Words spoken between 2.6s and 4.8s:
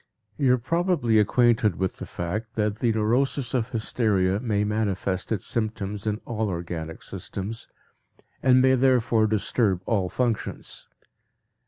the neurosis of hysteria may